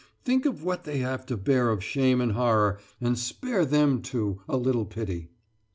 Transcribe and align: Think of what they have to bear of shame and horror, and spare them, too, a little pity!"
Think 0.25 0.47
of 0.47 0.63
what 0.63 0.83
they 0.83 0.97
have 0.97 1.27
to 1.27 1.37
bear 1.37 1.69
of 1.69 1.83
shame 1.83 2.21
and 2.21 2.31
horror, 2.31 2.79
and 2.99 3.15
spare 3.19 3.65
them, 3.65 4.01
too, 4.01 4.41
a 4.49 4.57
little 4.57 4.87
pity!" 4.87 5.29